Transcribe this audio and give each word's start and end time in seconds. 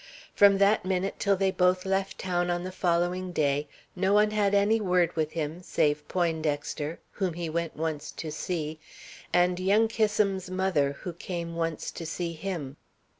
From 0.33 0.57
that 0.57 0.83
minute 0.83 1.19
till 1.19 1.35
they 1.35 1.51
both 1.51 1.85
left 1.85 2.17
town 2.17 2.49
on 2.49 2.63
the 2.63 2.71
following 2.71 3.31
day, 3.31 3.67
no 3.95 4.13
one 4.15 4.31
had 4.31 4.55
any 4.55 4.81
word 4.81 5.15
with 5.15 5.33
him, 5.33 5.61
save 5.61 6.07
Poindexter, 6.07 6.97
whom 7.11 7.35
he 7.35 7.51
went 7.51 7.75
once 7.77 8.09
to 8.13 8.31
see, 8.31 8.79
and 9.31 9.59
young 9.59 9.87
Kissam's 9.87 10.49
mother, 10.49 10.93
who 11.01 11.13
came 11.13 11.55
once 11.55 11.91
to 11.91 12.07
see 12.07 12.33
him. 12.33 12.77